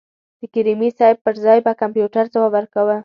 د 0.39 0.41
کریمي 0.53 0.89
صیب 0.97 1.17
پر 1.25 1.35
ځای 1.43 1.59
به 1.65 1.71
کمپیوټر 1.81 2.25
ځواب 2.33 2.51
ورکاوه. 2.53 2.95